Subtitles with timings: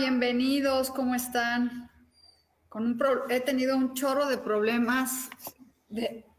[0.00, 1.90] Bienvenidos, ¿cómo están?
[2.70, 5.28] Con un he tenido un chorro de problemas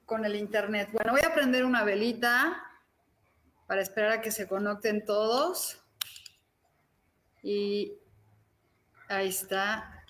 [0.07, 0.89] con el internet.
[0.91, 2.59] Bueno, voy a prender una velita
[3.67, 5.79] para esperar a que se conecten todos.
[7.43, 7.93] Y
[9.07, 10.05] ahí está.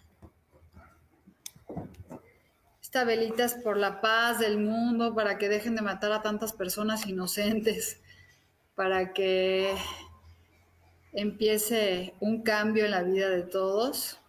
[2.82, 6.54] Esta velita es por la paz del mundo, para que dejen de matar a tantas
[6.54, 8.00] personas inocentes,
[8.76, 9.76] para que
[11.14, 14.20] empiece un cambio en la vida de todos,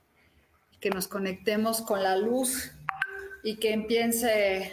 [0.81, 2.73] que nos conectemos con la luz
[3.45, 4.73] y que empiece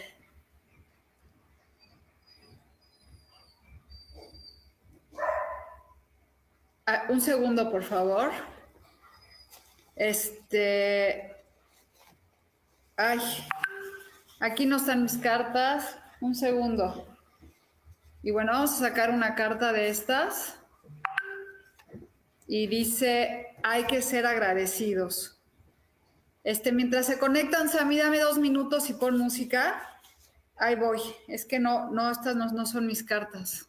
[7.08, 8.32] un segundo, por favor.
[9.94, 11.36] Este.
[12.96, 13.20] Ay,
[14.40, 15.96] aquí no están mis cartas.
[16.20, 17.06] Un segundo.
[18.22, 20.59] Y bueno, vamos a sacar una carta de estas
[22.52, 25.40] y dice, hay que ser agradecidos.
[26.42, 29.80] Este, mientras se conectan, Sammy, dame dos minutos y pon música.
[30.56, 31.00] Ahí voy.
[31.28, 33.68] Es que no, no, estas no, no son mis cartas.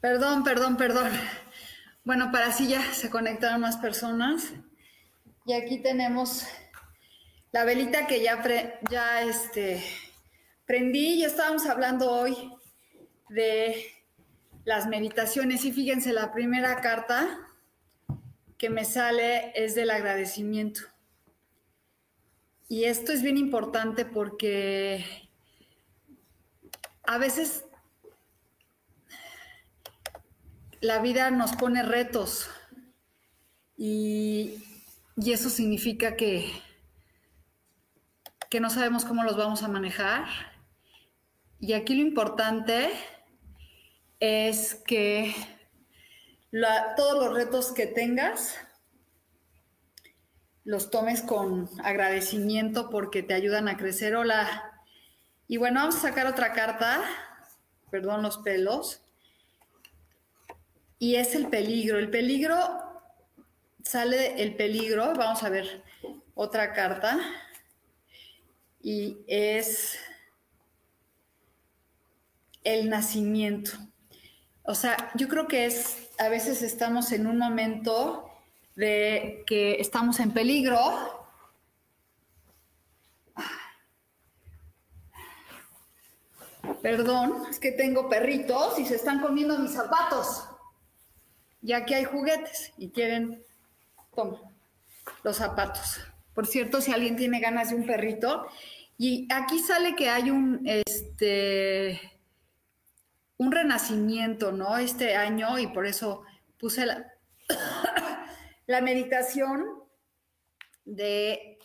[0.00, 1.10] Perdón, perdón, perdón.
[2.02, 4.50] Bueno, para así ya se conectaron más personas.
[5.44, 6.46] Y aquí tenemos
[7.52, 8.42] la velita que ya,
[8.90, 9.84] ya este,
[10.64, 11.18] prendí.
[11.18, 12.34] Ya estábamos hablando hoy
[13.28, 13.99] de
[14.64, 15.64] las meditaciones.
[15.64, 17.38] Y fíjense, la primera carta
[18.58, 20.82] que me sale es del agradecimiento.
[22.68, 25.04] Y esto es bien importante porque
[27.04, 27.64] a veces
[30.80, 32.48] la vida nos pone retos
[33.76, 34.62] y,
[35.16, 36.50] y eso significa que,
[38.50, 40.26] que no sabemos cómo los vamos a manejar.
[41.58, 42.90] Y aquí lo importante
[44.20, 45.34] es que
[46.96, 48.56] todos los retos que tengas
[50.64, 54.14] los tomes con agradecimiento porque te ayudan a crecer.
[54.14, 54.84] Hola.
[55.48, 57.02] Y bueno, vamos a sacar otra carta.
[57.90, 59.02] Perdón los pelos.
[60.98, 61.98] Y es el peligro.
[61.98, 62.58] El peligro,
[63.82, 65.14] sale el peligro.
[65.14, 65.82] Vamos a ver
[66.34, 67.18] otra carta.
[68.82, 69.98] Y es
[72.62, 73.72] el nacimiento.
[74.62, 78.30] O sea, yo creo que es, a veces estamos en un momento
[78.76, 80.78] de que estamos en peligro.
[86.82, 90.44] Perdón, es que tengo perritos y se están comiendo mis zapatos.
[91.62, 93.42] Y aquí hay juguetes y quieren,
[94.14, 94.40] toma,
[95.22, 96.00] los zapatos.
[96.34, 98.46] Por cierto, si alguien tiene ganas de un perrito,
[98.96, 102.00] y aquí sale que hay un, este,
[103.40, 104.76] un renacimiento, ¿no?
[104.76, 106.24] Este año y por eso
[106.58, 107.10] puse la,
[108.66, 109.82] la meditación
[110.84, 111.58] de,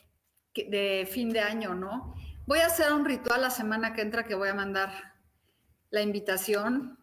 [0.54, 2.16] de fin de año, ¿no?
[2.46, 4.90] Voy a hacer un ritual la semana que entra que voy a mandar
[5.90, 6.98] la invitación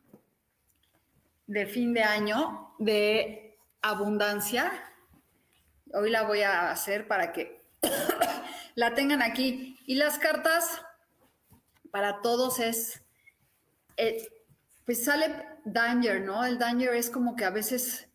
[1.47, 4.73] de fin de año de abundancia.
[5.93, 7.61] Hoy la voy a hacer para que
[8.75, 9.79] la tengan aquí.
[9.85, 10.81] Y las cartas
[11.91, 13.03] para todos es
[13.99, 14.27] eh,
[14.93, 15.35] pues sale
[15.65, 16.45] danger, ¿no?
[16.45, 18.11] El danger es como que a veces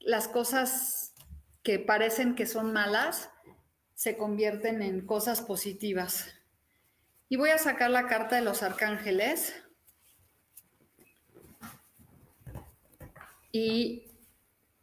[0.00, 1.14] las cosas
[1.62, 3.30] que parecen que son malas
[3.94, 6.26] se convierten en cosas positivas.
[7.30, 9.54] Y voy a sacar la carta de los arcángeles.
[13.50, 14.12] Y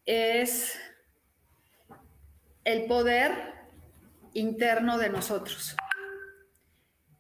[0.08, 0.76] es
[2.64, 3.54] el poder
[4.34, 5.76] interno de nosotros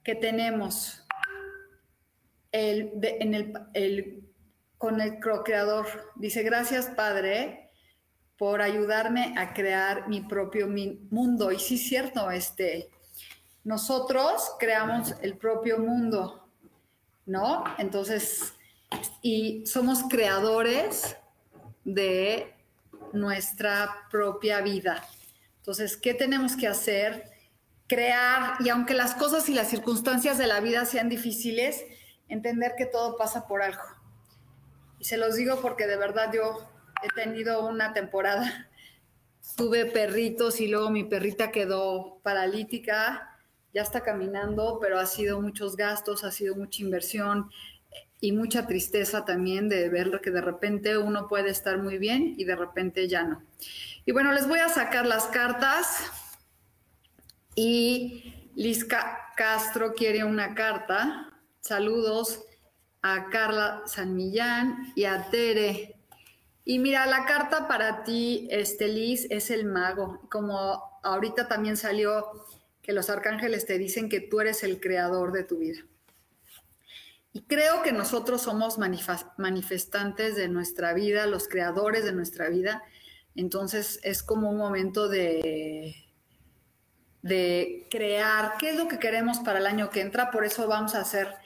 [0.03, 1.00] que tenemos
[2.51, 4.23] el, en el,
[4.77, 7.71] con el creador Dice, gracias Padre,
[8.37, 11.51] por ayudarme a crear mi propio mundo.
[11.51, 12.89] Y sí es cierto, este,
[13.63, 16.47] nosotros creamos el propio mundo,
[17.25, 17.63] ¿no?
[17.77, 18.53] Entonces,
[19.21, 21.15] y somos creadores
[21.83, 22.53] de
[23.13, 25.07] nuestra propia vida.
[25.57, 27.29] Entonces, ¿qué tenemos que hacer?
[27.87, 31.85] Crear, y aunque las cosas y las circunstancias de la vida sean difíciles,
[32.31, 33.83] entender que todo pasa por algo.
[34.99, 36.67] Y se los digo porque de verdad yo
[37.03, 38.69] he tenido una temporada,
[39.55, 43.37] tuve perritos y luego mi perrita quedó paralítica,
[43.73, 47.49] ya está caminando, pero ha sido muchos gastos, ha sido mucha inversión
[48.19, 52.43] y mucha tristeza también de ver que de repente uno puede estar muy bien y
[52.43, 53.43] de repente ya no.
[54.05, 56.11] Y bueno, les voy a sacar las cartas
[57.55, 58.85] y Liz
[59.35, 61.30] Castro quiere una carta.
[61.61, 62.43] Saludos
[63.03, 65.95] a Carla San Millán y a Tere.
[66.65, 70.27] Y mira, la carta para ti, este Liz, es el mago.
[70.31, 72.25] Como ahorita también salió
[72.81, 75.81] que los arcángeles te dicen que tú eres el creador de tu vida.
[77.31, 78.79] Y creo que nosotros somos
[79.37, 82.81] manifestantes de nuestra vida, los creadores de nuestra vida.
[83.35, 85.95] Entonces es como un momento de,
[87.21, 90.31] de crear qué es lo que queremos para el año que entra.
[90.31, 91.39] Por eso vamos a hacer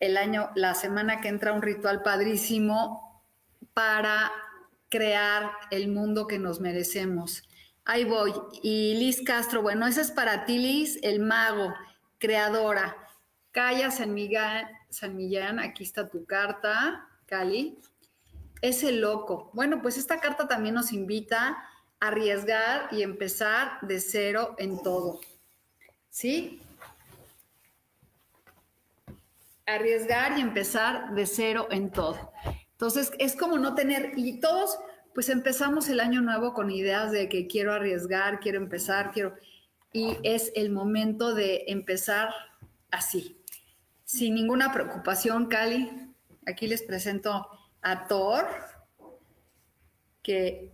[0.00, 3.22] el año, la semana que entra un ritual padrísimo
[3.74, 4.32] para
[4.88, 7.42] crear el mundo que nos merecemos.
[7.84, 8.32] Ahí voy.
[8.62, 11.74] Y Liz Castro, bueno, ese es para ti, Liz, el mago,
[12.18, 12.96] creadora.
[13.52, 17.78] Calla San Miguel, San Millán, aquí está tu carta, Cali.
[18.62, 19.50] Es el loco.
[19.54, 21.58] Bueno, pues esta carta también nos invita
[22.00, 25.20] a arriesgar y empezar de cero en todo.
[26.10, 26.60] ¿Sí?
[29.74, 32.32] Arriesgar y empezar de cero en todo.
[32.72, 34.78] Entonces, es como no tener, y todos,
[35.14, 39.34] pues empezamos el año nuevo con ideas de que quiero arriesgar, quiero empezar, quiero,
[39.92, 42.30] y es el momento de empezar
[42.90, 43.42] así,
[44.04, 45.90] sin ninguna preocupación, Cali.
[46.46, 47.46] Aquí les presento
[47.82, 48.46] a Thor,
[50.22, 50.72] que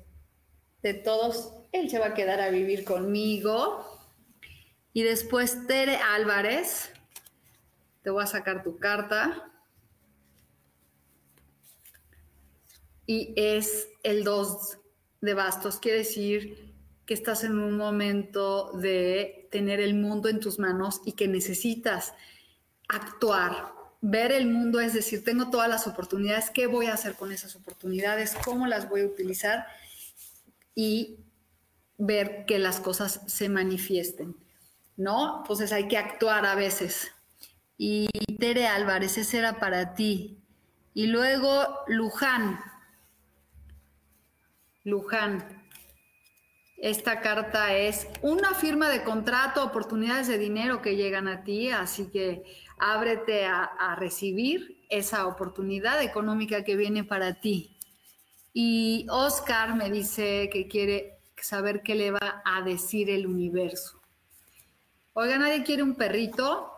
[0.82, 3.84] de todos, él se va a quedar a vivir conmigo.
[4.92, 6.92] Y después Tere Álvarez,
[8.06, 9.50] te voy a sacar tu carta.
[13.04, 14.78] Y es el 2
[15.22, 15.80] de bastos.
[15.80, 16.72] Quiere decir
[17.04, 22.14] que estás en un momento de tener el mundo en tus manos y que necesitas
[22.86, 23.72] actuar,
[24.02, 27.56] ver el mundo, es decir, tengo todas las oportunidades, ¿qué voy a hacer con esas
[27.56, 28.36] oportunidades?
[28.44, 29.66] ¿Cómo las voy a utilizar?
[30.76, 31.24] Y
[31.98, 34.36] ver que las cosas se manifiesten,
[34.96, 35.38] ¿no?
[35.38, 37.10] Entonces hay que actuar a veces.
[37.78, 38.08] Y
[38.38, 40.38] Tere Álvarez, ese era para ti.
[40.94, 42.58] Y luego Luján.
[44.84, 45.64] Luján.
[46.78, 52.10] Esta carta es una firma de contrato, oportunidades de dinero que llegan a ti, así
[52.10, 52.44] que
[52.78, 57.76] ábrete a, a recibir esa oportunidad económica que viene para ti.
[58.52, 64.00] Y Oscar me dice que quiere saber qué le va a decir el universo.
[65.12, 66.75] Oiga, nadie quiere un perrito.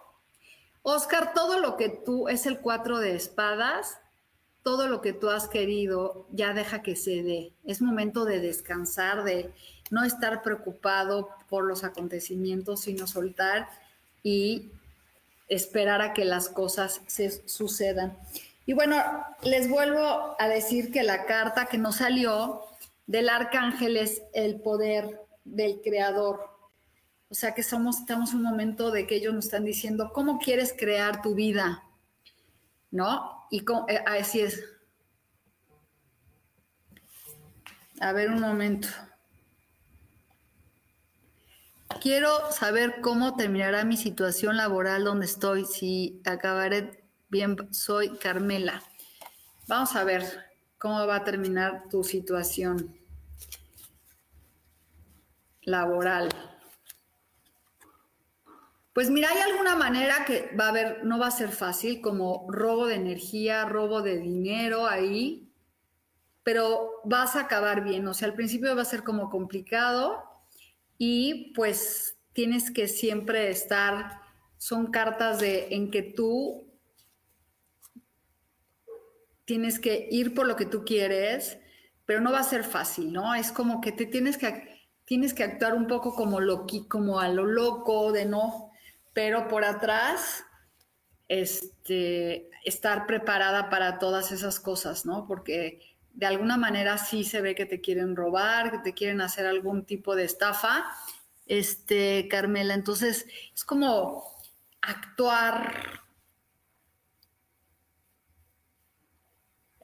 [0.89, 3.99] Oscar, todo lo que tú, es el cuatro de espadas,
[4.63, 7.53] todo lo que tú has querido, ya deja que se dé.
[7.65, 9.53] Es momento de descansar, de
[9.91, 13.69] no estar preocupado por los acontecimientos, sino soltar
[14.23, 14.71] y
[15.49, 18.19] esperar a que las cosas se sucedan.
[18.67, 18.97] Y bueno,
[19.43, 22.63] les vuelvo a decir que la carta que nos salió
[23.07, 26.58] del arcángel es el poder del creador.
[27.31, 30.39] O sea que somos, estamos en un momento de que ellos nos están diciendo, ¿cómo
[30.39, 31.85] quieres crear tu vida?
[32.91, 33.47] ¿No?
[33.51, 34.65] Y eh, así es.
[38.01, 38.89] A ver un momento.
[42.01, 47.57] Quiero saber cómo terminará mi situación laboral donde estoy, si acabaré bien.
[47.73, 48.83] Soy Carmela.
[49.67, 50.23] Vamos a ver
[50.79, 52.97] cómo va a terminar tu situación
[55.63, 56.29] laboral.
[58.99, 62.47] Pues mira, hay alguna manera que va a haber, no va a ser fácil, como
[62.51, 65.53] robo de energía, robo de dinero ahí,
[66.43, 68.09] pero vas a acabar bien.
[68.09, 70.25] O sea, al principio va a ser como complicado
[70.99, 74.21] y pues tienes que siempre estar,
[74.57, 76.67] son cartas de en que tú
[79.45, 81.57] tienes que ir por lo que tú quieres,
[82.05, 83.37] pero no va a ser fácil, ¿no?
[83.37, 87.29] Es como que te tienes que tienes que actuar un poco como lo como a
[87.29, 88.68] lo loco, de no
[89.13, 90.45] pero por atrás,
[91.29, 95.27] este, estar preparada para todas esas cosas, ¿no?
[95.27, 95.81] Porque
[96.13, 99.85] de alguna manera sí se ve que te quieren robar, que te quieren hacer algún
[99.85, 100.85] tipo de estafa,
[101.47, 102.75] este, Carmela.
[102.75, 104.25] Entonces, es como
[104.81, 105.73] actuar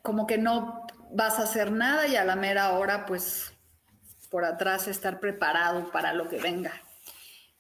[0.03, 3.55] como que no vas a hacer nada y a la mera hora, pues,
[4.29, 6.73] por atrás estar preparado para lo que venga.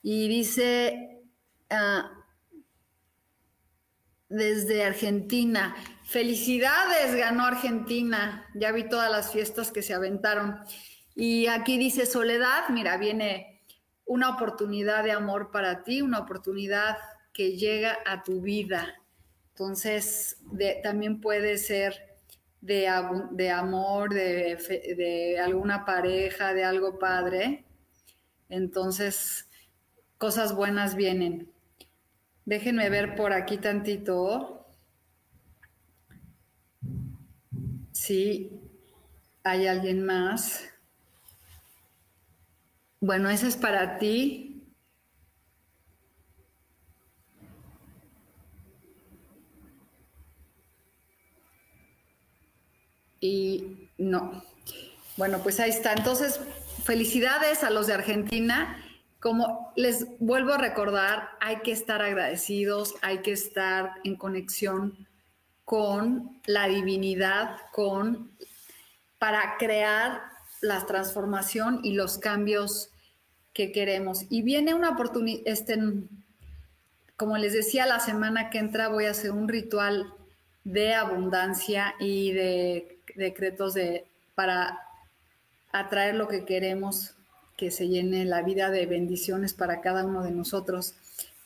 [0.02, 1.13] Y dice,
[4.28, 8.46] desde Argentina, Felicidades, ganó Argentina.
[8.54, 10.60] Ya vi todas las fiestas que se aventaron.
[11.14, 13.62] Y aquí dice Soledad, mira, viene
[14.04, 16.98] una oportunidad de amor para ti, una oportunidad
[17.32, 18.94] que llega a tu vida.
[19.52, 20.36] Entonces,
[20.82, 22.18] también puede ser
[22.60, 27.64] de, amor, de alguna pareja, de algo padre.
[28.50, 29.48] Entonces,
[30.18, 31.53] cosas buenas vienen.
[32.44, 34.66] Déjenme ver por aquí tantito.
[37.92, 38.60] Sí,
[39.42, 40.68] hay alguien más.
[43.00, 44.62] Bueno, ese es para ti.
[53.20, 54.42] Y no.
[55.16, 55.94] Bueno, pues ahí está.
[55.94, 56.40] Entonces,
[56.84, 58.83] felicidades a los de Argentina.
[59.24, 65.08] Como les vuelvo a recordar, hay que estar agradecidos, hay que estar en conexión
[65.64, 68.32] con la divinidad, con
[69.18, 70.20] para crear
[70.60, 72.90] la transformación y los cambios
[73.54, 74.26] que queremos.
[74.28, 75.78] Y viene una oportunidad, este,
[77.16, 80.12] como les decía, la semana que entra voy a hacer un ritual
[80.64, 84.04] de abundancia y de decretos de,
[84.34, 84.78] para
[85.72, 87.14] atraer lo que queremos,
[87.64, 90.92] que se llene la vida de bendiciones para cada uno de nosotros.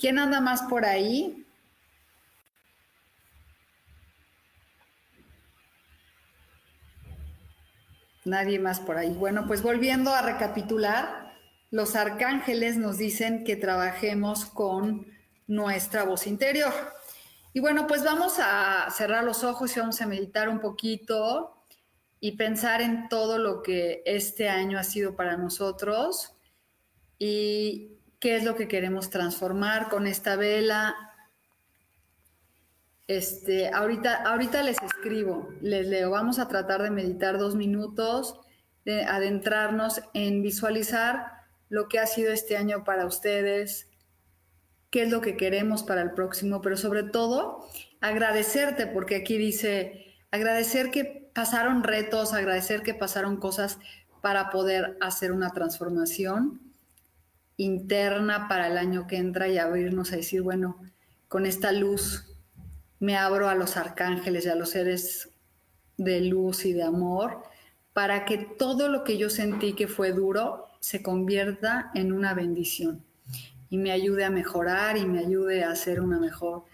[0.00, 1.46] ¿Quién anda más por ahí?
[8.25, 9.10] Nadie más por ahí.
[9.10, 11.37] Bueno, pues volviendo a recapitular,
[11.70, 15.06] los arcángeles nos dicen que trabajemos con
[15.46, 16.72] nuestra voz interior.
[17.52, 21.57] Y bueno, pues vamos a cerrar los ojos y vamos a meditar un poquito
[22.20, 26.34] y pensar en todo lo que este año ha sido para nosotros
[27.18, 30.96] y qué es lo que queremos transformar con esta vela,
[33.06, 36.10] este, ahorita, ahorita les escribo, les leo.
[36.10, 38.38] Vamos a tratar de meditar dos minutos,
[38.84, 41.32] de adentrarnos en visualizar
[41.68, 43.88] lo que ha sido este año para ustedes,
[44.90, 47.66] qué es lo que queremos para el próximo, pero sobre todo
[48.00, 53.78] agradecerte, porque aquí dice, agradecer que pasaron retos, agradecer que pasaron cosas
[54.20, 56.61] para poder hacer una transformación
[57.56, 60.80] interna para el año que entra y abrirnos a decir, bueno,
[61.28, 62.26] con esta luz
[63.00, 65.30] me abro a los arcángeles y a los seres
[65.97, 67.42] de luz y de amor
[67.92, 73.02] para que todo lo que yo sentí que fue duro se convierta en una bendición
[73.70, 76.64] y me ayude a mejorar y me ayude a hacer una mejor,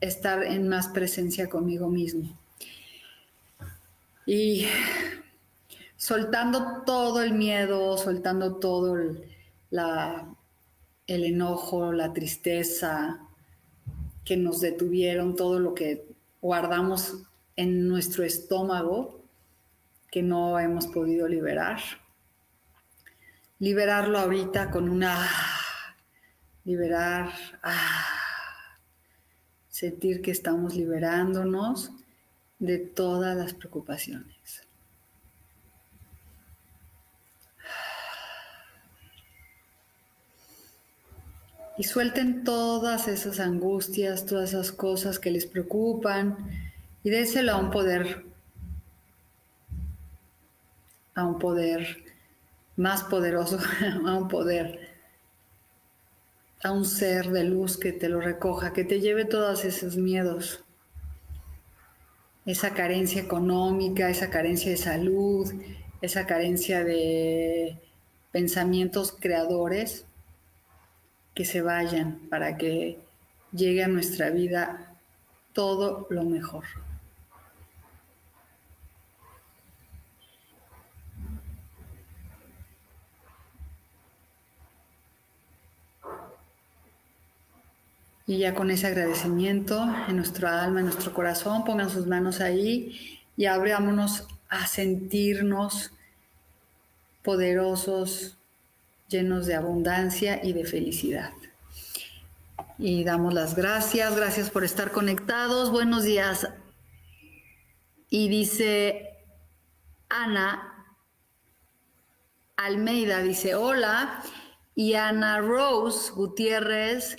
[0.00, 2.36] estar en más presencia conmigo mismo.
[4.28, 4.66] Y
[5.96, 9.24] soltando todo el miedo, soltando todo el,
[11.06, 13.26] el enojo, la tristeza,
[14.26, 16.06] que nos detuvieron, todo lo que
[16.42, 17.22] guardamos
[17.56, 19.24] en nuestro estómago
[20.10, 21.80] que no hemos podido liberar.
[23.58, 25.26] Liberarlo ahorita con una...
[26.64, 27.32] Liberar...
[27.62, 28.04] Ah,
[29.70, 31.92] sentir que estamos liberándonos
[32.58, 34.68] de todas las preocupaciones.
[41.78, 46.36] y suelten todas esas angustias, todas esas cosas que les preocupan
[47.04, 48.24] y déselo a un poder,
[51.14, 52.04] a un poder
[52.76, 53.60] más poderoso,
[54.06, 54.90] a un poder,
[56.64, 60.64] a un ser de luz que te lo recoja, que te lleve todos esos miedos,
[62.48, 65.52] esa carencia económica, esa carencia de salud,
[66.00, 67.76] esa carencia de
[68.32, 70.06] pensamientos creadores
[71.34, 73.00] que se vayan para que
[73.52, 74.96] llegue a nuestra vida
[75.52, 76.64] todo lo mejor.
[88.28, 93.24] Y ya con ese agradecimiento en nuestro alma, en nuestro corazón, pongan sus manos ahí
[93.38, 95.92] y abrámonos a sentirnos
[97.24, 98.36] poderosos,
[99.08, 101.32] llenos de abundancia y de felicidad.
[102.76, 106.46] Y damos las gracias, gracias por estar conectados, buenos días.
[108.10, 109.08] Y dice
[110.10, 110.68] Ana
[112.58, 114.22] Almeida dice hola.
[114.74, 117.16] Y Ana Rose Gutiérrez,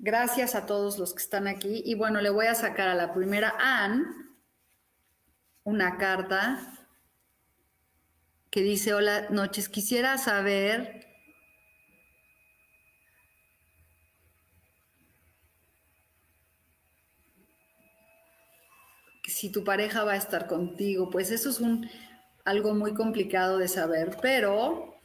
[0.00, 1.82] gracias a todos los que están aquí.
[1.84, 4.04] Y bueno, le voy a sacar a la primera Ann
[5.62, 6.58] una carta
[8.50, 11.06] que dice, hola noches, quisiera saber
[19.26, 21.88] si tu pareja va a estar contigo, pues eso es un,
[22.44, 24.99] algo muy complicado de saber, pero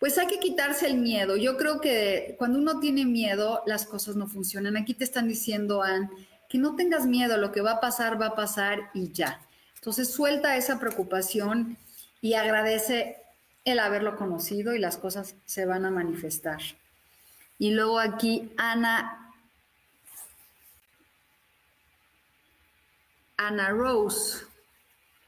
[0.00, 1.36] pues hay que quitarse el miedo.
[1.36, 4.78] Yo creo que cuando uno tiene miedo, las cosas no funcionan.
[4.78, 6.10] Aquí te están diciendo, Ann,
[6.48, 9.42] que no tengas miedo, lo que va a pasar, va a pasar y ya.
[9.74, 11.76] Entonces suelta esa preocupación
[12.22, 13.18] y agradece
[13.66, 16.60] el haberlo conocido y las cosas se van a manifestar.
[17.58, 19.34] Y luego aquí Ana,
[23.36, 24.46] Ana Rose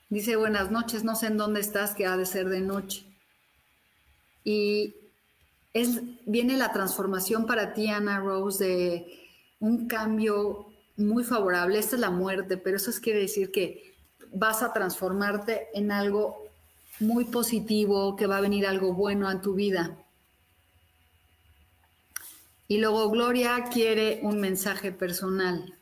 [0.08, 3.11] dice, buenas noches, no sé en dónde estás, que ha de ser de noche.
[4.44, 4.94] Y
[5.72, 9.06] es, viene la transformación para ti, Ana Rose, de
[9.60, 11.78] un cambio muy favorable.
[11.78, 13.94] Esta es la muerte, pero eso quiere decir que
[14.32, 16.42] vas a transformarte en algo
[17.00, 19.96] muy positivo, que va a venir algo bueno a tu vida.
[22.68, 25.78] Y luego Gloria quiere un mensaje personal.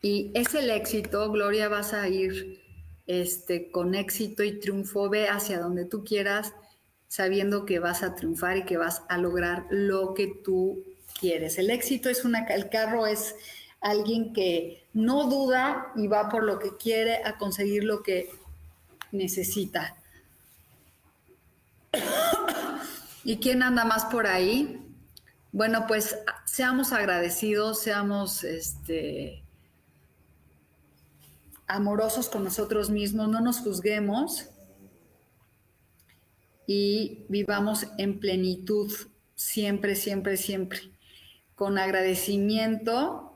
[0.00, 2.65] Y es el éxito, Gloria, vas a ir
[3.06, 6.52] este, con éxito y triunfo, ve hacia donde tú quieras,
[7.08, 10.82] sabiendo que vas a triunfar y que vas a lograr lo que tú
[11.18, 11.58] quieres.
[11.58, 13.36] El éxito es una, el carro es
[13.80, 18.28] alguien que no duda y va por lo que quiere a conseguir lo que
[19.12, 19.96] necesita.
[23.24, 24.82] ¿Y quién anda más por ahí?
[25.52, 29.42] Bueno, pues seamos agradecidos, seamos este,
[31.66, 34.46] amorosos con nosotros mismos, no nos juzguemos
[36.66, 38.92] y vivamos en plenitud
[39.34, 40.80] siempre, siempre, siempre,
[41.54, 43.26] con agradecimiento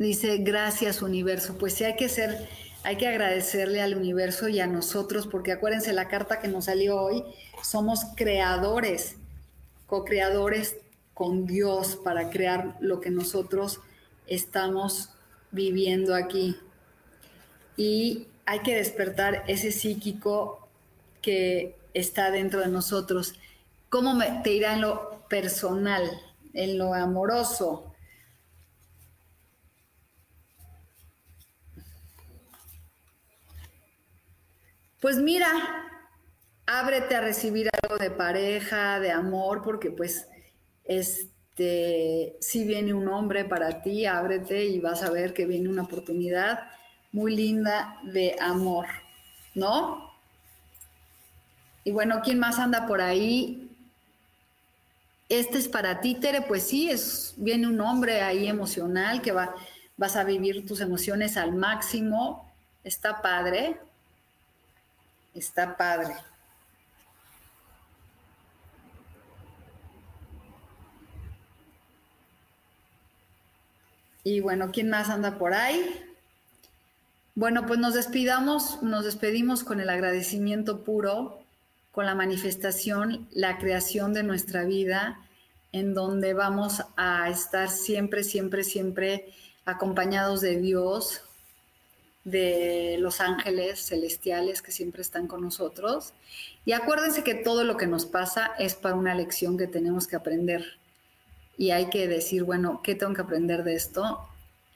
[0.00, 1.58] Dice, gracias universo.
[1.58, 2.48] Pues sí hay que ser,
[2.84, 6.98] hay que agradecerle al universo y a nosotros, porque acuérdense la carta que nos salió
[6.98, 7.22] hoy,
[7.62, 9.16] somos creadores,
[9.86, 10.76] co-creadores
[11.12, 13.80] con Dios para crear lo que nosotros
[14.30, 15.10] estamos
[15.50, 16.56] viviendo aquí.
[17.76, 20.68] Y hay que despertar ese psíquico
[21.20, 23.34] que está dentro de nosotros.
[23.90, 26.08] ¿Cómo te irá en lo personal,
[26.54, 27.92] en lo amoroso?
[35.00, 35.50] Pues mira,
[36.66, 40.28] ábrete a recibir algo de pareja, de amor, porque pues
[41.60, 45.82] este, si viene un hombre para ti, ábrete y vas a ver que viene una
[45.82, 46.70] oportunidad
[47.12, 48.86] muy linda de amor,
[49.54, 50.10] ¿no?
[51.84, 53.70] Y bueno, ¿quién más anda por ahí?
[55.28, 59.54] Este es para ti, Tere, pues sí, es, viene un hombre ahí emocional que va,
[59.98, 62.50] vas a vivir tus emociones al máximo,
[62.84, 63.76] está padre,
[65.32, 66.16] Está padre.
[74.24, 76.04] Y bueno, ¿quién más anda por ahí?
[77.34, 81.40] Bueno, pues nos despidamos, nos despedimos con el agradecimiento puro,
[81.92, 85.26] con la manifestación, la creación de nuestra vida,
[85.72, 89.32] en donde vamos a estar siempre, siempre, siempre
[89.64, 91.22] acompañados de Dios,
[92.24, 96.12] de los ángeles celestiales que siempre están con nosotros.
[96.64, 100.16] Y acuérdense que todo lo que nos pasa es para una lección que tenemos que
[100.16, 100.79] aprender.
[101.60, 104.26] Y hay que decir, bueno, ¿qué tengo que aprender de esto?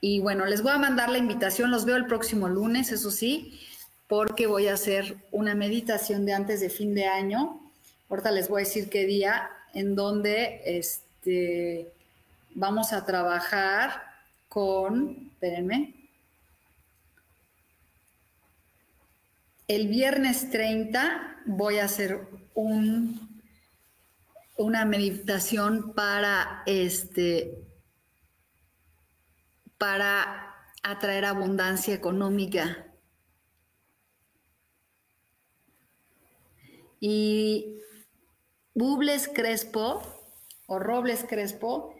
[0.02, 3.58] Y bueno, les voy a mandar la invitación, los veo el próximo lunes, eso sí,
[4.06, 7.58] porque voy a hacer una meditación de antes de fin de año.
[8.10, 11.90] Ahorita les voy a decir qué día, en donde este,
[12.54, 14.02] vamos a trabajar
[14.50, 15.94] con, espérenme,
[19.66, 22.20] El viernes 30 voy a hacer
[22.54, 23.23] un,
[24.56, 27.58] una meditación para este
[29.78, 32.86] para atraer abundancia económica.
[37.00, 37.80] Y
[38.74, 40.02] Bubles Crespo
[40.66, 41.94] o Robles Crespo,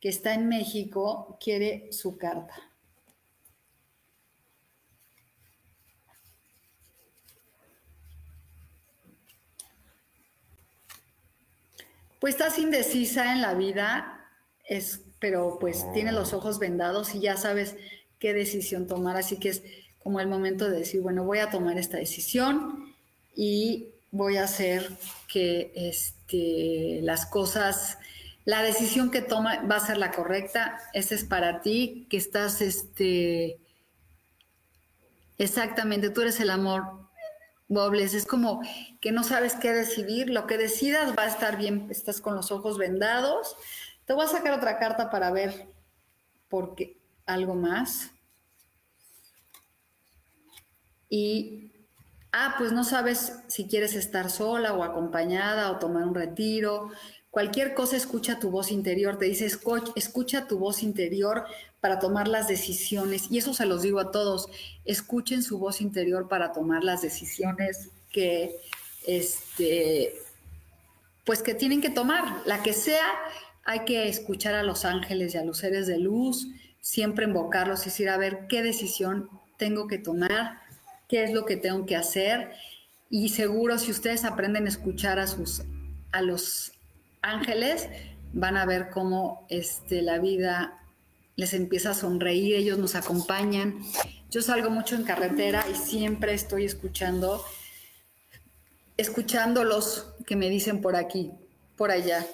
[0.00, 2.67] que está en México, quiere su carta.
[12.20, 14.26] Pues estás indecisa en la vida,
[14.64, 17.76] es pero pues tiene los ojos vendados y ya sabes
[18.18, 19.62] qué decisión tomar, así que es
[20.02, 22.94] como el momento de decir, bueno, voy a tomar esta decisión
[23.34, 24.88] y voy a hacer
[25.26, 27.98] que este, las cosas,
[28.44, 32.60] la decisión que toma va a ser la correcta, esa es para ti, que estás,
[32.60, 33.58] este,
[35.36, 37.07] exactamente, tú eres el amor,
[37.68, 38.62] Es como
[39.00, 42.50] que no sabes qué decidir, lo que decidas va a estar bien, estás con los
[42.50, 43.56] ojos vendados.
[44.06, 45.68] Te voy a sacar otra carta para ver
[46.48, 48.10] por qué, algo más.
[51.10, 51.72] Y,
[52.32, 56.90] ah, pues no sabes si quieres estar sola o acompañada o tomar un retiro.
[57.30, 61.44] Cualquier cosa escucha tu voz interior, te dice, escucha tu voz interior
[61.80, 63.30] para tomar las decisiones.
[63.30, 64.48] Y eso se los digo a todos,
[64.84, 68.56] escuchen su voz interior para tomar las decisiones que,
[69.06, 70.14] este,
[71.24, 72.42] pues que tienen que tomar.
[72.46, 73.06] La que sea,
[73.64, 76.48] hay que escuchar a los ángeles y a los seres de luz,
[76.80, 80.68] siempre invocarlos y decir, a ver, ¿qué decisión tengo que tomar?
[81.08, 82.52] qué es lo que tengo que hacer.
[83.10, 85.62] Y seguro si ustedes aprenden a escuchar a, sus,
[86.12, 86.72] a los
[87.22, 87.88] ángeles,
[88.32, 90.78] van a ver cómo este, la vida
[91.38, 93.78] les empieza a sonreír, ellos nos acompañan.
[94.28, 97.44] Yo salgo mucho en carretera y siempre estoy escuchando,
[98.96, 101.30] escuchando los que me dicen por aquí,
[101.76, 102.26] por allá.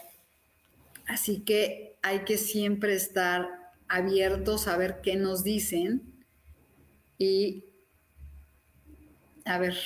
[1.07, 3.47] Así que hay que siempre estar
[3.89, 6.25] abiertos a ver qué nos dicen
[7.19, 7.67] y
[9.45, 9.77] a ver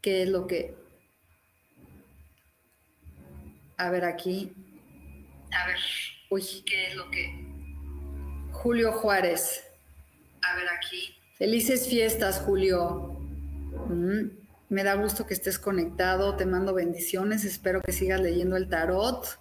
[0.00, 0.72] qué es lo que...
[3.76, 4.52] A ver aquí.
[5.50, 5.78] A ver.
[6.30, 6.62] Uy.
[6.64, 7.45] ¿Qué es lo que...
[8.66, 9.62] Julio Juárez.
[10.42, 11.14] A ver aquí.
[11.38, 13.16] Felices fiestas, Julio.
[13.88, 14.30] Mm,
[14.70, 16.34] me da gusto que estés conectado.
[16.34, 17.44] Te mando bendiciones.
[17.44, 19.38] Espero que sigas leyendo el tarot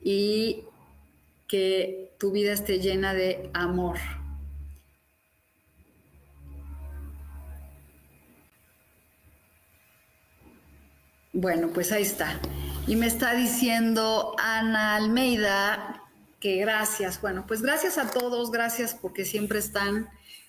[0.00, 0.62] y
[1.48, 3.98] que tu vida esté llena de amor.
[11.32, 12.38] Bueno, pues ahí está.
[12.86, 15.99] Y me está diciendo Ana Almeida
[16.40, 17.20] que gracias.
[17.20, 20.08] Bueno, pues gracias a todos, gracias porque siempre están.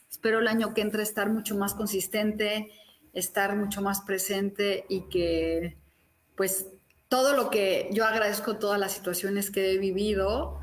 [0.09, 2.71] Espero el año que entra estar mucho más consistente,
[3.13, 5.77] estar mucho más presente y que
[6.35, 6.67] pues
[7.09, 10.61] todo lo que yo agradezco, todas las situaciones que he vivido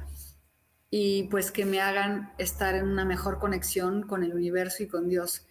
[0.91, 5.09] y pues que me hagan estar en una mejor conexión con el universo y con
[5.09, 5.47] Dios.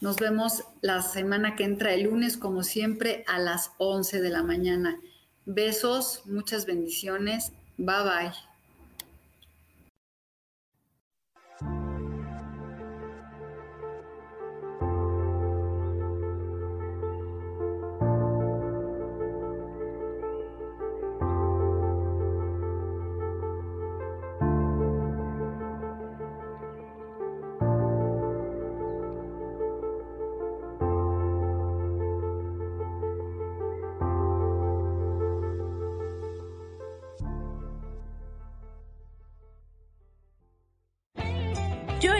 [0.00, 4.42] Nos vemos la semana que entra el lunes, como siempre, a las 11 de la
[4.42, 4.98] mañana.
[5.44, 7.52] Besos, muchas bendiciones.
[7.76, 8.49] Bye bye.